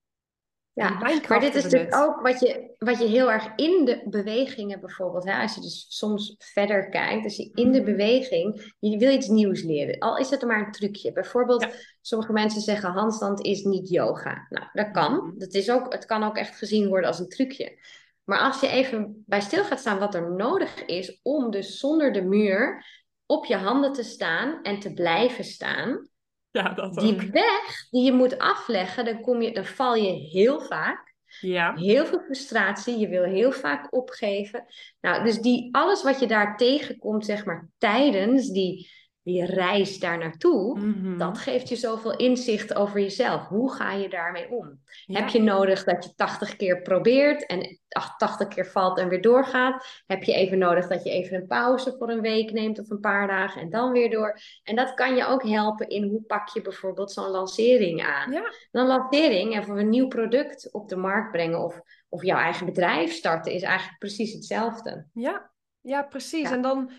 [0.81, 4.81] Ja, maar dit is natuurlijk ook wat je, wat je heel erg in de bewegingen
[4.81, 7.91] bijvoorbeeld, hè, als je dus soms verder kijkt, als je in de mhm.
[7.91, 11.13] beweging, je wil iets nieuws leren, al is het maar een trucje.
[11.13, 11.67] Bijvoorbeeld,
[12.01, 14.47] sommige mensen zeggen handstand is niet yoga.
[14.49, 15.15] Nou, dat kan.
[15.15, 15.39] Mhm.
[15.39, 17.79] Dat is ook, het kan ook echt gezien worden als een trucje.
[18.25, 22.13] Maar als je even bij stil gaat staan wat er nodig is om dus zonder
[22.13, 22.85] de muur
[23.27, 26.09] op je handen te staan en te blijven staan,
[26.59, 30.61] ja, dat die weg die je moet afleggen, dan, kom je, dan val je heel
[30.61, 31.09] vaak.
[31.41, 31.75] Ja.
[31.75, 34.65] Heel veel frustratie, je wil heel vaak opgeven.
[35.01, 38.91] Nou, dus die, alles wat je daar tegenkomt, zeg maar, tijdens die,
[39.31, 41.19] die reis daar naartoe, mhm.
[41.19, 43.47] dat geeft je zoveel inzicht over jezelf.
[43.47, 44.81] Hoe ga je daarmee om?
[45.07, 47.79] Heb je nodig dat je 80 keer probeert en
[48.17, 50.03] 80 keer valt en weer doorgaat?
[50.07, 53.01] Heb je even nodig dat je even een pauze voor een week neemt of een
[53.01, 54.41] paar dagen en dan weer door?
[54.63, 58.33] En dat kan je ook helpen in hoe pak je bijvoorbeeld zo'n lancering aan.
[58.33, 58.53] Ja.
[58.71, 62.67] Een lancering en voor een nieuw product op de markt brengen of, of jouw eigen
[62.67, 65.07] bedrijf starten is eigenlijk precies hetzelfde.
[65.13, 66.51] Ja, ja precies.
[66.51, 66.91] En dan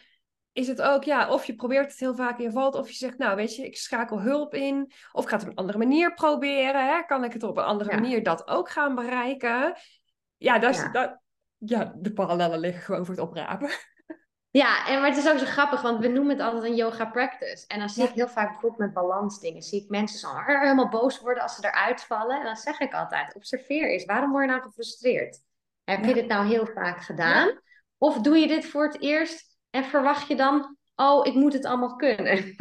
[0.53, 2.95] is het ook, ja, of je probeert het heel vaak in je valt, of je
[2.95, 5.77] zegt, nou weet je, ik schakel hulp in, of ik ga het op een andere
[5.77, 7.03] manier proberen, hè?
[7.05, 9.75] kan ik het op een andere manier dat ook gaan bereiken?
[10.37, 10.91] Ja, dat is, ja.
[10.91, 11.17] Dat,
[11.57, 13.69] ja, de parallellen liggen gewoon voor het oprapen.
[14.53, 17.05] Ja, en maar het is ook zo grappig, want we noemen het altijd een yoga
[17.05, 17.67] practice.
[17.67, 21.19] En dan zie ik heel vaak bijvoorbeeld met balansdingen, zie ik mensen zo helemaal boos
[21.19, 22.37] worden als ze eruit vallen.
[22.37, 25.39] En dan zeg ik altijd, observeer eens, waarom word je nou gefrustreerd?
[25.83, 27.59] Heb je dit nou heel vaak gedaan?
[27.97, 31.65] Of doe je dit voor het eerst en verwacht je dan, oh, ik moet het
[31.65, 32.53] allemaal kunnen.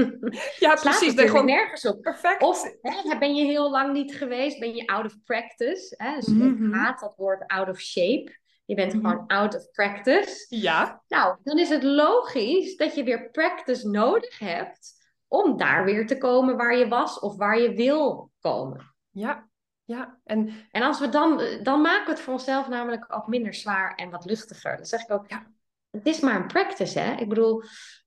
[0.59, 1.15] Ja, precies.
[1.15, 2.03] Ben gewoon nergens op.
[2.03, 2.43] Perfect.
[2.43, 5.95] Of hè, ben je heel lang niet geweest, ben je out of practice.
[5.97, 6.15] Hè?
[6.15, 6.73] Dus mm -hmm.
[6.73, 8.39] haat dat woord out of shape.
[8.65, 9.07] Je bent mhm.
[9.07, 10.47] gewoon out of practice.
[10.49, 11.03] Ja.
[11.09, 16.19] Nou, dan is het logisch dat je weer practice nodig hebt om daar weer te
[16.19, 18.95] komen waar je was of waar je wil komen.
[19.11, 19.49] Ja,
[19.85, 20.19] ja.
[20.25, 23.95] En, en als we dan, dan maken we het voor onszelf namelijk ook minder zwaar
[23.95, 24.77] en wat luchtiger.
[24.77, 25.47] Dan zeg ik ook, ja,
[25.91, 27.15] het is maar een practice, hè?
[27.15, 27.63] Ik bedoel,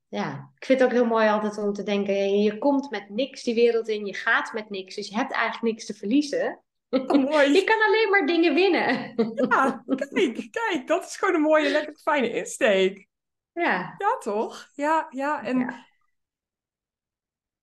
[0.08, 3.43] ja, ik vind het ook heel mooi altijd om te denken, je komt met niks
[3.43, 6.63] die wereld in, je gaat met niks, dus je hebt eigenlijk niks te verliezen.
[6.89, 7.54] Oh, mooi.
[7.54, 9.13] je kan alleen maar dingen winnen.
[9.50, 13.08] ja, kijk, kijk, dat is gewoon een mooie, lekker fijne insteek.
[13.54, 13.96] Ja.
[13.98, 14.69] Ja, toch?
[14.74, 15.60] Ja, ja, en...
[15.60, 15.88] Ja,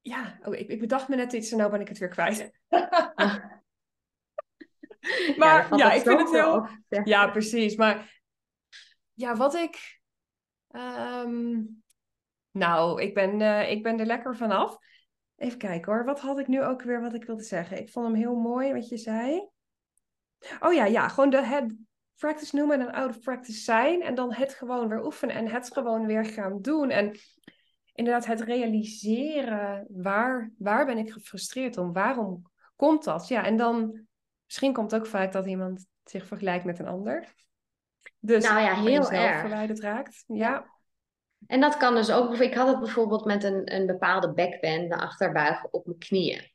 [0.00, 0.38] ja.
[0.42, 2.50] Oh, ik, ik bedacht me net iets en nou ben ik het weer kwijt.
[5.40, 6.68] maar ja, ik vind het heel...
[7.04, 7.76] Ja, precies.
[7.76, 8.22] Maar
[9.12, 9.99] ja, wat ik
[10.70, 11.62] Ehm,
[12.50, 14.78] nou, ik ben, uh, ik ben er lekker vanaf.
[15.36, 16.04] Even kijken hoor.
[16.04, 17.78] Wat had ik nu ook weer wat ik wilde zeggen?
[17.78, 19.48] Ik vond hem heel mooi wat je zei.
[20.60, 21.08] Oh ja, ja.
[21.08, 21.74] Gewoon het
[22.16, 24.02] practice noemen en out of practice zijn.
[24.02, 26.90] En dan het gewoon weer oefenen en het gewoon weer gaan doen.
[26.90, 27.18] En
[27.94, 29.86] inderdaad het realiseren.
[29.88, 31.92] Waar, waar ben ik gefrustreerd om?
[31.92, 33.28] Waarom komt dat?
[33.28, 34.06] Ja, en dan
[34.46, 37.34] misschien komt ook vaak dat iemand zich vergelijkt met een ander.
[38.20, 39.40] Dus nou ja, heel erg.
[39.40, 40.24] verwijderd raakt.
[40.26, 40.78] Ja.
[41.46, 42.38] En dat kan dus ook.
[42.38, 46.50] Ik had het bijvoorbeeld met een, een bepaalde backbend, de achterbuigen op mijn knieën.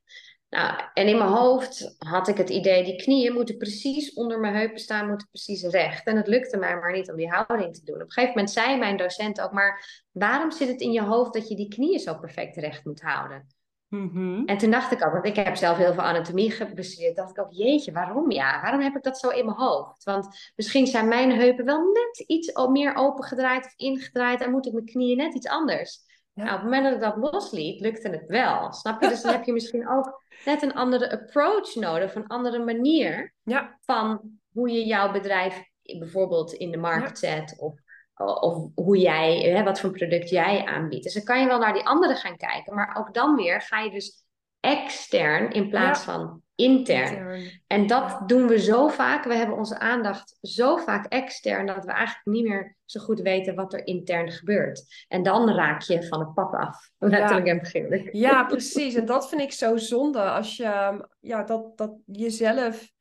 [0.50, 4.56] Nou, en in mijn hoofd had ik het idee, die knieën moeten precies onder mijn
[4.56, 6.06] heupen staan, moeten precies recht.
[6.06, 7.96] En het lukte mij maar niet om die houding te doen.
[7.96, 11.34] Op een gegeven moment zei mijn docent ook, maar waarom zit het in je hoofd
[11.34, 13.55] dat je die knieën zo perfect recht moet houden?
[13.88, 14.46] Mhm.
[14.46, 17.40] En toen dacht ik ook, want ik heb zelf heel veel anatomie gebestudeerd, dacht ik
[17.40, 18.62] ook, jeetje, waarom ja?
[18.62, 20.04] Waarom heb ik dat zo in mijn hoofd?
[20.04, 24.74] Want misschien zijn mijn heupen wel net iets meer opengedraaid of ingedraaid en moet ik
[24.74, 26.00] mijn knieën net iets anders.
[26.34, 28.74] Nou, op het moment dat ik dat losliet, lukte het wel.
[28.74, 29.08] Snap je?
[29.08, 33.78] Dus dan heb je misschien ook net een andere approach nodig, een andere manier ja.
[33.82, 34.22] van
[34.52, 37.80] hoe je jouw bedrijf bijvoorbeeld in de markt zet of
[38.16, 41.04] of hoe jij, hè, wat voor product jij aanbiedt.
[41.04, 43.80] Dus dan kan je wel naar die anderen gaan kijken, maar ook dan weer ga
[43.80, 44.24] je dus
[44.60, 47.50] extern in plaats van intern.
[47.68, 49.24] En dat doen we zo vaak.
[49.24, 53.56] We hebben onze aandacht zo vaak extern dat we eigenlijk niet meer zo goed weten
[53.56, 55.06] wat er intern gebeurt.
[55.08, 58.10] En dan raak je van het pad af, letterlijk en figuurlijk.
[58.12, 58.96] Ja, precies.
[58.96, 62.92] En dat vind ik zo zonde als je ja, dat, dat jezelf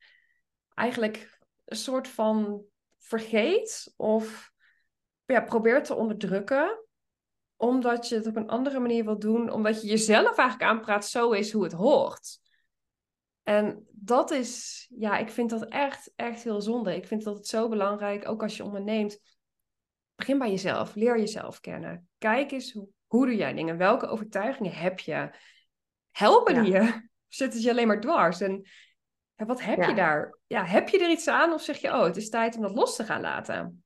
[0.73, 2.63] eigenlijk een soort van
[2.97, 4.53] vergeet of
[5.25, 6.79] ja, probeert te onderdrukken
[7.57, 11.31] omdat je het op een andere manier wil doen, omdat je jezelf eigenlijk aanpraat, zo
[11.31, 12.39] is hoe het hoort.
[13.43, 16.95] En dat is, ja, ik vind dat echt, echt heel zonde.
[16.95, 19.19] Ik vind dat het zo belangrijk, ook als je onderneemt.
[20.15, 22.09] Begin bij jezelf, leer jezelf kennen.
[22.17, 23.77] Kijk eens hoe Hoe doe jij dingen?
[23.77, 25.29] Welke overtuigingen heb je?
[26.11, 27.09] Helpen die je?
[27.27, 28.41] Zitten ze je alleen maar dwars?
[28.41, 28.67] En
[29.35, 30.37] wat heb je daar?
[30.47, 32.75] Ja, heb je er iets aan of zeg je, oh, het is tijd om dat
[32.75, 33.83] los te gaan laten?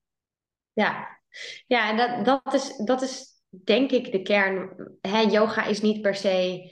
[0.73, 1.18] Ja,
[1.68, 4.89] ja en dat, dat, is, dat is denk ik de kern.
[5.30, 6.72] Yoga is niet per se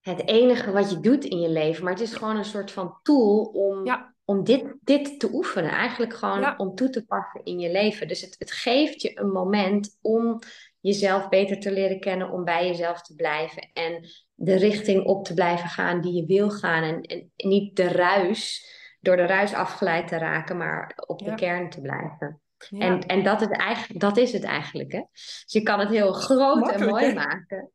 [0.00, 2.98] het enige wat je doet in je leven, maar het is gewoon een soort van
[3.02, 3.84] tool om,
[4.24, 5.70] om dit, dit te oefenen.
[5.70, 8.08] Eigenlijk gewoon om toe te passen in je leven.
[8.08, 10.38] Dus het, het geeft je een moment om
[10.80, 15.34] jezelf beter te leren kennen, om bij jezelf te blijven en de richting op te
[15.34, 16.82] blijven gaan die je wil gaan.
[16.82, 18.66] En, en niet de ruis,
[19.00, 22.41] door de ruis afgeleid te raken, maar op de kern te blijven.
[22.70, 24.92] En, en dat, is eigenlijk, dat is het eigenlijk.
[24.92, 25.02] Hè?
[25.10, 27.70] Dus je kan het heel groot en mooi maken.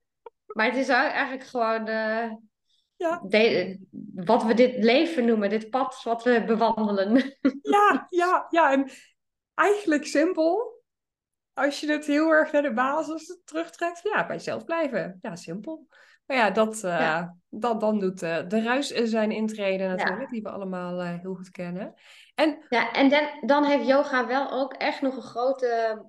[0.46, 2.32] Maar het is eigenlijk gewoon uh,
[2.96, 3.22] ja.
[4.14, 7.38] wat we dit leven noemen, dit pad wat we bewandelen.
[7.62, 8.72] Ja, ja, ja.
[8.72, 8.90] En
[9.54, 10.76] eigenlijk simpel.
[11.54, 15.18] Als je het heel erg naar de basis terugtrekt, ja, bij jezelf blijven.
[15.22, 15.88] Ja, simpel.
[16.26, 20.50] Maar ja, dat, uh, dat dan doet uh, de ruis zijn intreden natuurlijk, die we
[20.50, 21.94] allemaal uh, heel goed kennen.
[22.38, 26.04] En, ja, en dan, dan heeft yoga wel ook echt nog een grote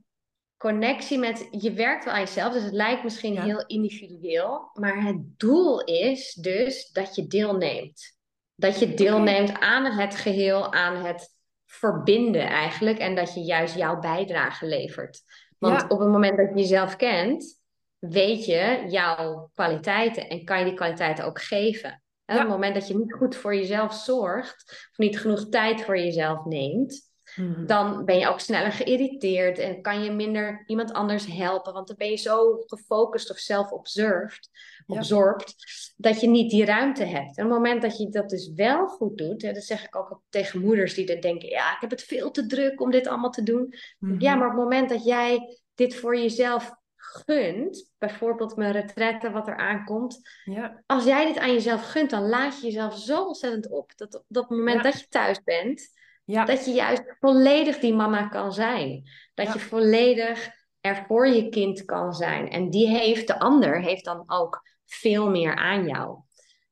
[0.56, 5.38] connectie met, je werkt wel aan jezelf, dus het lijkt misschien heel individueel, maar het
[5.38, 8.16] doel is dus dat je deelneemt.
[8.54, 11.34] Dat je deelneemt aan het geheel, aan het
[11.66, 15.22] verbinden eigenlijk, en dat je juist jouw bijdrage levert.
[15.58, 17.60] Want op het moment dat je jezelf kent,
[17.98, 22.02] weet je jouw kwaliteiten en kan je die kwaliteiten ook geven.
[22.32, 25.98] Op het moment dat je niet goed voor jezelf zorgt, of niet genoeg tijd voor
[25.98, 27.66] jezelf neemt, Mhm.
[27.66, 31.72] Dan ben je ook sneller geïrriteerd en kan je minder iemand anders helpen.
[31.72, 34.50] Want dan ben je zo gefocust of self-observed,
[34.86, 35.54] absorbed,
[35.96, 37.36] dat je niet die ruimte hebt.
[37.36, 39.96] En op het moment dat je dat dus wel goed doet, hè, dat zeg ik
[39.96, 43.06] ook tegen moeders die dan denken: ja, ik heb het veel te druk om dit
[43.06, 43.74] allemaal te doen.
[43.98, 44.38] Ja, mhm.
[44.38, 46.72] maar op het moment dat jij dit voor jezelf
[47.08, 50.20] gunt, bijvoorbeeld mijn retraite wat er aankomt.
[50.44, 50.82] Ja.
[50.86, 53.92] Als jij dit aan jezelf gunt, dan laat je jezelf zo ontzettend op.
[53.96, 55.96] Dat op dat moment dat je thuis bent,
[56.28, 56.44] ja.
[56.44, 59.02] Dat je juist volledig die mama kan zijn.
[59.34, 60.48] Dat je volledig
[60.80, 62.50] er voor je kind kan zijn.
[62.50, 66.18] En die heeft, de ander heeft dan ook veel meer aan jou.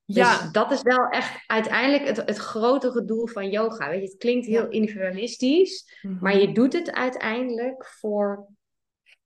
[0.05, 0.49] Dus ja.
[0.53, 3.89] dat is wel echt uiteindelijk het, het grotere doel van yoga.
[3.89, 6.17] Weet je, het klinkt heel individualistisch, mhm.
[6.21, 8.47] maar je doet het uiteindelijk voor.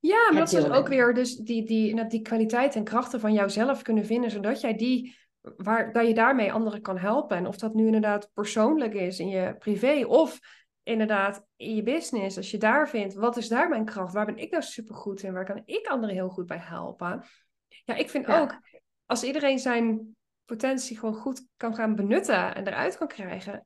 [0.01, 3.83] Ja, maar dat is ook weer dus die, die, die kwaliteit en krachten van jouzelf
[3.83, 7.37] kunnen vinden, zodat jij die waar, dat je daarmee anderen kan helpen.
[7.37, 10.39] En of dat nu inderdaad persoonlijk is in je privé of
[10.83, 12.37] inderdaad in je business.
[12.37, 14.13] Als je daar vindt, wat is daar mijn kracht?
[14.13, 15.33] Waar ben ik nou supergoed in?
[15.33, 17.25] Waar kan ik anderen heel goed bij helpen?
[17.85, 18.59] Ja, ik vind ook,
[19.07, 23.63] als iedereen zijn potentie gewoon goed kan gaan benutten en eruit kan krijgen,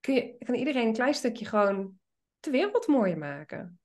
[0.00, 1.92] kun je, kan iedereen een klein stukje gewoon
[2.40, 3.78] de wereld mooier maken.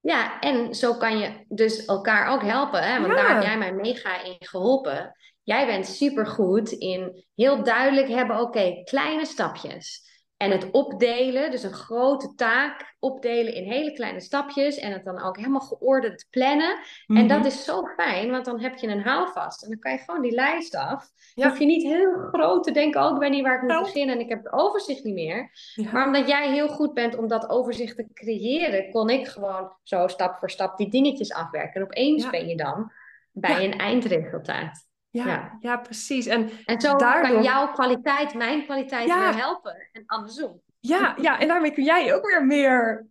[0.00, 2.82] Ja, en zo kan je dus elkaar ook helpen.
[2.82, 3.00] Hè?
[3.00, 5.16] Want daar heb jij mij mega in geholpen.
[5.42, 10.09] Jij bent supergoed in heel duidelijk hebben, oké, kleine stapjes.
[10.40, 14.78] En het opdelen, dus een grote taak opdelen in hele kleine stapjes.
[14.78, 16.78] En het dan ook helemaal geordend plannen.
[17.06, 17.46] En dat mhm.
[17.46, 19.62] is zo fijn, want dan heb je een houvast.
[19.62, 21.10] En dan kan je gewoon die lijst af.
[21.34, 23.68] Dan hoef je niet heel groot te denken, ook oh, ik weet niet waar ik
[23.68, 24.14] moet beginnen.
[24.14, 25.50] En ik heb het overzicht niet meer.
[25.92, 30.06] Maar omdat jij heel goed bent om dat overzicht te creëren, kon ik gewoon zo
[30.06, 31.80] stap voor stap die dingetjes afwerken.
[31.80, 32.92] En opeens ben je dan
[33.32, 34.88] bij een eindresultaat.
[35.10, 36.26] Ja, ja, precies.
[36.26, 37.32] En, en zo daardoor...
[37.32, 40.62] kan jouw kwaliteit mijn kwaliteit weer helpen en andersom.
[40.80, 43.06] Ja, ja, en daarmee kun jij ook weer meer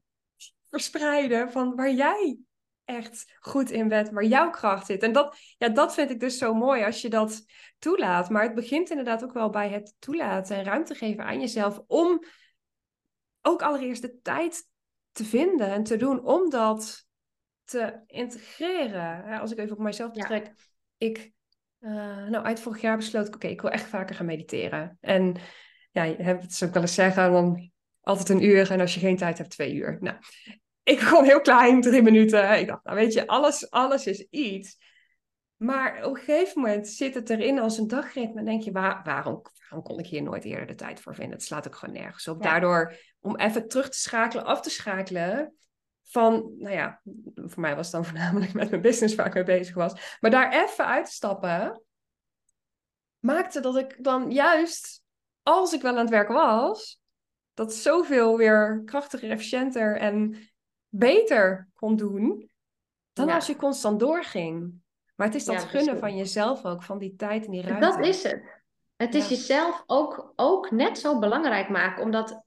[0.69, 2.37] verspreiden van waar jij
[2.85, 5.03] echt goed in bent, waar jouw kracht zit.
[5.03, 7.43] En dat, ja, dat vind ik dus zo mooi als je dat
[7.79, 8.29] toelaat.
[8.29, 12.23] Maar het begint inderdaad ook wel bij het toelaten en ruimte geven aan jezelf om
[13.41, 14.67] ook allereerst de tijd
[15.11, 17.07] te vinden en te doen om dat
[17.63, 19.39] te integreren.
[19.39, 20.53] Als ik even op mijzelf betrek,
[20.97, 21.33] ik
[21.79, 24.97] uh, nou, uit vorig jaar besloot ik, oké, ik wil echt vaker gaan mediteren.
[25.01, 25.35] En
[25.91, 28.99] ja, je hebt het ook wel eens zeggen, dan altijd een uur en als je
[28.99, 29.97] geen tijd hebt, twee uur.
[29.99, 30.17] Nou,
[30.83, 32.59] ik begon heel klein, drie minuten.
[32.59, 34.77] Ik dacht, nou weet je, alles, alles is iets.
[35.55, 38.39] Maar op een gegeven moment zit het erin als een dagritme.
[38.39, 41.33] En denk je, waar, waarom, waarom kon ik hier nooit eerder de tijd voor vinden?
[41.33, 42.43] Het slaat ook gewoon nergens op.
[42.43, 45.53] Daardoor, om even terug te schakelen, af te schakelen,
[46.09, 47.01] van, nou ja,
[47.35, 50.17] voor mij was het dan voornamelijk met mijn business waar ik mee bezig was.
[50.19, 51.83] Maar daar even uit te stappen,
[53.19, 55.03] maakte dat ik dan juist,
[55.43, 57.01] als ik wel aan het werk was,
[57.53, 60.49] dat zoveel weer krachtiger, efficiënter en
[60.87, 62.49] beter kon doen,
[63.13, 64.73] dan als je constant doorging.
[65.15, 67.85] Maar het is dat gunnen van jezelf ook, van die tijd en die ruimte.
[67.85, 68.57] Dat is het.
[68.95, 72.43] Het is jezelf ook, ook net zo belangrijk maken, omdat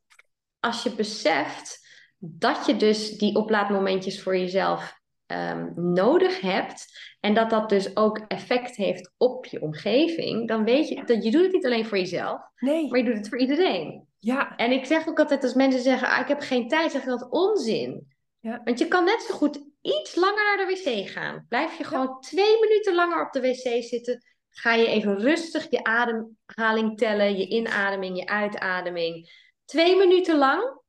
[0.60, 1.81] als je beseft
[2.24, 6.86] dat je dus die oplaadmomentjes voor jezelf ehm, nodig hebt
[7.20, 11.30] en dat dat dus ook effect heeft op je omgeving, dan weet je dat je
[11.30, 12.88] doet het niet alleen voor jezelf, Nee.
[12.88, 14.06] maar je doet het voor iedereen.
[14.18, 14.56] Ja.
[14.56, 17.08] En ik zeg ook altijd als mensen zeggen, ah, ik heb geen tijd, zeg ik
[17.08, 18.06] dat onzin.
[18.40, 18.60] Ja.
[18.64, 21.46] Want je kan net zo goed iets langer naar de wc gaan.
[21.48, 24.22] Blijf je gewoon twee minuten langer op de wc zitten.
[24.50, 29.30] Ga je even rustig je ademhaling tellen, je inademing, je uitademing.
[29.64, 30.80] Twee minuten lang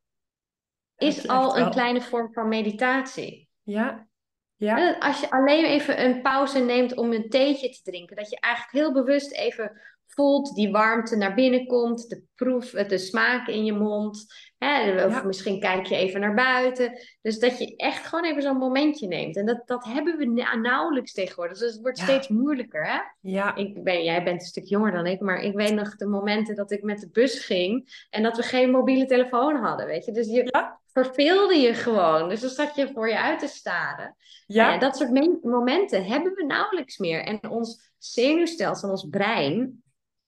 [1.03, 1.71] is al een wel.
[1.71, 3.49] kleine vorm van meditatie.
[3.63, 4.07] Ja.
[4.55, 4.97] Ja.
[4.99, 8.73] Als je alleen even een pauze neemt om een theetje te drinken, dat je eigenlijk
[8.85, 13.73] heel bewust even voelt die warmte naar binnen komt, de proef, de smaak in je
[13.73, 14.25] mond.
[14.57, 15.23] Hè, of Ja.
[15.23, 16.99] misschien kijk je even naar buiten.
[17.21, 19.37] Dus dat je echt gewoon even zo'n momentje neemt.
[19.37, 21.57] En dat, dat hebben we na- nauwelijks tegenwoordig.
[21.57, 22.03] Dus het wordt Ja.
[22.03, 22.85] steeds moeilijker.
[22.87, 22.99] Hè?
[23.19, 23.55] Ja.
[23.55, 26.55] Ik ben, jij bent een stuk jonger dan ik, maar ik weet nog de momenten
[26.55, 29.85] dat ik met de bus ging en dat we geen mobiele telefoon hadden.
[29.85, 30.11] Weet je?
[30.11, 30.81] Dus je Ja.
[30.93, 32.29] Verveelde je gewoon.
[32.29, 34.15] Dus dan zat je voor je uit te staren.
[34.45, 34.71] Ja.
[34.71, 37.23] Ja, dat soort me- momenten hebben we nauwelijks meer.
[37.23, 39.83] En ons zenuwstelsel, ons brein,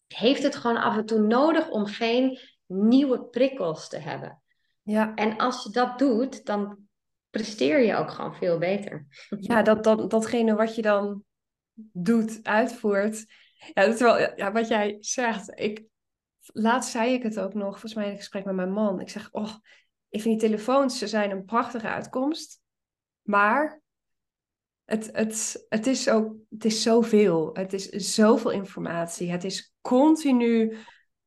[0.08, 4.42] heeft het gewoon af en toe nodig om geen nieuwe prikkels te hebben.
[4.82, 5.14] Ja.
[5.14, 6.78] En als je dat doet, dan
[7.30, 9.06] presteer je ook gewoon veel beter.
[9.40, 11.24] Ja, dat, dat, datgene wat je dan
[11.92, 13.26] doet, uitvoert.
[13.74, 15.60] Ja, dat is wel ja, wat jij zegt.
[15.60, 15.84] Ik,
[16.46, 19.00] laatst zei ik het ook nog, volgens mij in een gesprek met mijn man.
[19.00, 19.54] Ik zeg, oh,
[20.10, 22.62] ik vind die telefoons, ze zijn een prachtige uitkomst.
[23.22, 23.82] Maar
[24.84, 27.50] het, het, het, is ook, het is zoveel.
[27.54, 29.32] Het is zoveel informatie.
[29.32, 30.78] Het is continu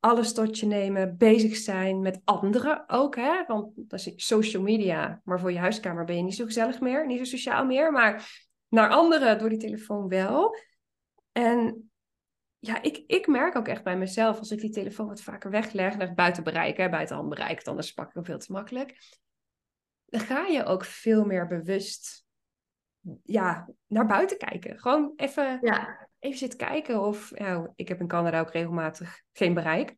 [0.01, 3.17] alles tot je nemen, bezig zijn met anderen ook.
[3.17, 3.45] Hè?
[3.47, 7.07] Want dat is social media, maar voor je huiskamer ben je niet zo gezellig meer,
[7.07, 7.93] niet zo sociaal meer.
[7.93, 10.57] Maar naar anderen door die telefoon wel.
[11.33, 11.91] En
[12.59, 15.97] ja, ik, ik merk ook echt bij mezelf, als ik die telefoon wat vaker wegleg,
[15.97, 18.99] leg buiten bereik, hè, buiten handbereik, anders pak ik hem veel te makkelijk.
[20.07, 22.27] Dan ga je ook veel meer bewust
[23.23, 24.79] ja, naar buiten kijken.
[24.79, 29.55] Gewoon even, Ja, even zitten kijken of, ja, ik heb in Canada ook regelmatig geen
[29.55, 29.97] bereik.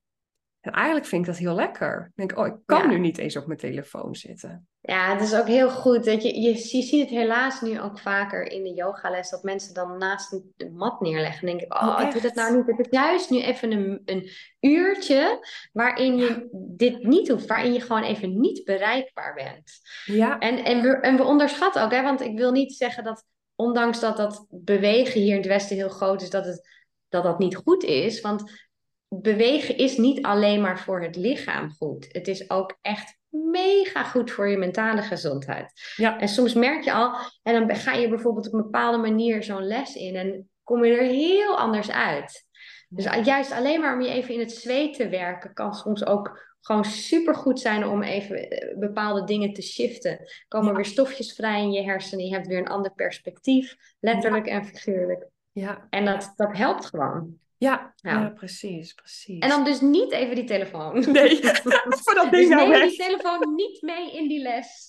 [0.61, 2.05] En eigenlijk vind ik dat heel lekker.
[2.07, 2.87] Ik denk, oh, ik kan Ja.
[2.87, 4.69] nu niet eens op mijn telefoon zitten.
[4.81, 6.05] ja het is ook heel goed.
[6.05, 9.75] Dat je, je, je ziet het helaas nu ook vaker in de yogales, dat mensen
[9.75, 11.47] dan naast een, een mat neerleggen.
[11.47, 12.67] Dan denk ik, oh, Oh, ik doe dat nou niet.
[12.67, 17.81] Het is juist nu even een, een uurtje waarin je dit niet hoeft, waarin je
[17.81, 19.73] gewoon even niet bereikbaar bent.
[20.05, 23.25] Ja, En, en, we, en we onderschatten ook, hè, want ik wil niet zeggen dat,
[23.55, 26.69] ondanks dat dat bewegen hier in het Westen heel groot is, dat het,
[27.09, 28.21] dat, dat niet goed is.
[28.21, 28.69] Want
[29.15, 32.09] bewegen is niet alleen maar voor het lichaam goed.
[32.13, 35.73] Het is ook echt mega goed voor je mentale gezondheid.
[35.97, 39.43] ja, En soms merk je al, en dan ga je bijvoorbeeld op een bepaalde manier
[39.43, 42.45] zo'n les in en kom je er heel anders uit.
[42.89, 46.49] Dus juist alleen maar om je even in het zweet te werken, kan soms ook
[46.61, 50.19] gewoon super goed zijn om even eh, bepaalde dingen te shiften.
[50.49, 50.75] Komen Ja.
[50.75, 55.27] weer stofjes vrij in je hersenen, je hebt weer een ander perspectief, letterlijk en figuurlijk.
[55.53, 57.39] ja, En dat, dat helpt gewoon.
[57.61, 58.21] Ja, Ja.
[58.21, 59.39] ja, precies, precies.
[59.39, 61.11] En dan dus niet even die telefoon.
[61.13, 61.41] Nee,
[62.05, 64.87] voor dat Dus ding nou neem die telefoon niet mee in die les.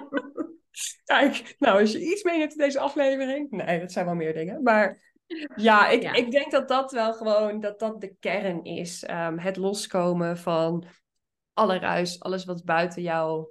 [1.04, 3.50] Kijk, nou, als je iets meeneemt in deze aflevering.
[3.50, 4.62] Nee, dat zijn wel meer dingen.
[4.62, 5.12] Maar
[5.56, 6.12] ja, ik, Ja.
[6.12, 9.04] ik denk dat dat wel gewoon, dat dat de kern is.
[9.04, 10.84] Ehm, het loskomen van
[11.52, 13.46] alle ruis, alles wat buiten jou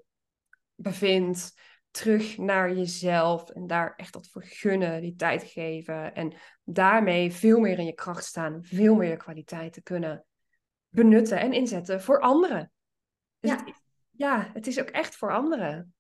[0.76, 1.54] bevindt.
[1.94, 6.14] Terug naar jezelf en daar echt dat voor gunnen, die tijd geven.
[6.16, 10.26] En daarmee veel meer in je kracht staan, veel meer je kwaliteiten kunnen
[10.90, 12.72] benutten en inzetten voor anderen.
[13.40, 13.58] Dus Ja.
[13.58, 15.94] het, is- ja, het is ook echt voor anderen.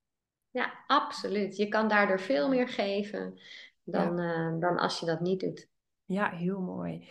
[0.49, 1.57] Ja, absoluut.
[1.57, 3.39] Je kan daardoor veel meer geven
[3.83, 5.67] dan, eh, dan als je dat niet doet.
[6.05, 7.09] Ja, heel mooi.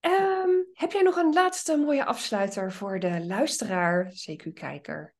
[0.00, 5.14] Ehm, heb jij nog een laatste mooie afsluiter voor de luisteraar, CQ-kijker?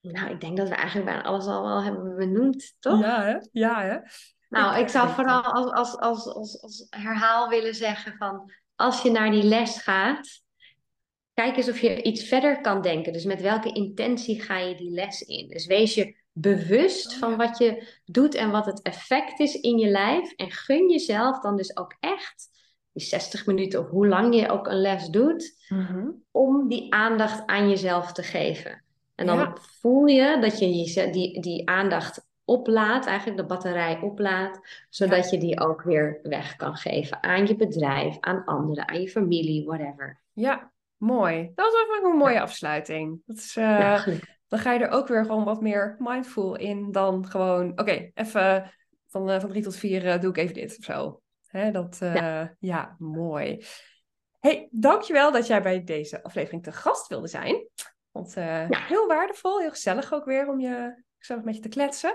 [0.00, 3.00] Nou, ik denk dat we eigenlijk bijna alles al wel hebben benoemd, toch?
[3.00, 3.36] Ja, hè?
[3.52, 3.98] Ja, hè?
[4.48, 9.02] Nou, Ik ik zou vooral als, als, als, als, als herhaal willen zeggen van als
[9.02, 10.42] je naar die les gaat,
[11.34, 13.12] kijk eens of je iets verder kan denken.
[13.12, 15.48] Dus met welke intentie ga je die les in?
[15.48, 19.78] Dus wees je bewust Oh, van wat je doet en wat het effect is in
[19.78, 20.32] je lijf.
[20.32, 22.48] En gun jezelf dan dus ook echt
[22.92, 26.08] die 60 minuten of hoe lang je ook een les doet, Mhm.
[26.30, 28.84] om die aandacht aan jezelf te geven.
[29.20, 29.56] En dan Ja.
[29.60, 35.38] voel je dat je jeze- die, die aandacht oplaadt, eigenlijk de batterij oplaadt, zodat je
[35.38, 40.20] die ook weer weg kan geven aan je bedrijf, aan anderen, aan je familie, whatever.
[40.32, 41.50] Ja, mooi.
[41.54, 43.22] Dat was even een mooie afsluiting.
[43.26, 44.06] Dat is, eh,
[44.48, 48.72] dan ga je er ook weer gewoon wat meer mindful in dan gewoon, oké, even
[49.06, 51.20] van, eh, van drie tot vier eh, doe ik even dit of zo.
[51.46, 51.98] Hè, dat,
[52.58, 52.96] ja.
[52.98, 53.64] mooi.
[54.38, 57.68] Hey, dankjewel dat jij bij deze aflevering te gast wilde zijn.
[58.12, 58.78] Want eh, Ja.
[58.86, 62.14] heel waardevol, heel gezellig ook weer om je gezellig met je te kletsen.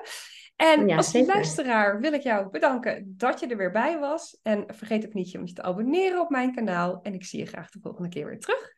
[0.56, 1.34] En Ja, als zeker.
[1.34, 4.40] luisteraar wil ik jou bedanken dat je er weer bij was.
[4.44, 7.00] En vergeet ook niet je om je te abonneren op mijn kanaal.
[7.02, 8.75] En ik zie je graag de volgende keer weer terug.